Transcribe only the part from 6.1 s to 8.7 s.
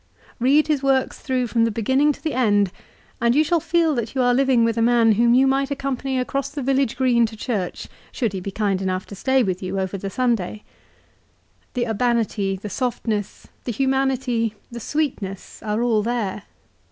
across the village green to church, should he be